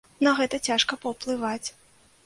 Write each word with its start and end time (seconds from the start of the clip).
На 0.27 0.31
гэта 0.39 0.59
цяжка 0.69 0.99
паўплываць. 1.05 1.67